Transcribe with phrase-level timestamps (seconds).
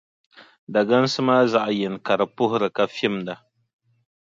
[0.73, 3.35] Dagansi maa zaɣʼ yini ka di puhiri ka fimda.